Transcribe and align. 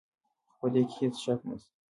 خو 0.51 0.55
په 0.59 0.67
دې 0.73 0.81
کې 0.89 0.95
هېڅ 1.01 1.15
شک 1.23 1.39
نشته. 1.47 1.71